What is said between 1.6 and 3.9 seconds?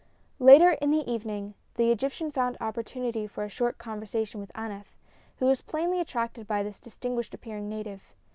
the Egyptian found opportunity for a short